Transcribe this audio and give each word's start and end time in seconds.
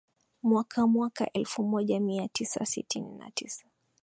mwaka 0.43 0.87
mwaka 0.87 1.31
elfu 1.33 1.63
moja 1.63 1.99
mia 1.99 2.27
tisa 2.27 2.65
sitini 2.65 3.11
na 3.15 3.31
tisa 3.31 3.65